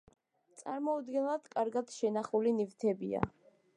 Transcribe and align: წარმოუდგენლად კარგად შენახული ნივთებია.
წარმოუდგენლად 0.61 1.45
კარგად 1.57 1.93
შენახული 1.99 2.55
ნივთებია. 2.61 3.23